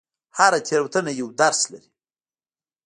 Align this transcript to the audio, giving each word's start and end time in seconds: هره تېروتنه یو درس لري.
هره 0.37 0.59
تېروتنه 0.67 1.11
یو 1.21 1.27
درس 1.39 1.61
لري. 1.71 1.89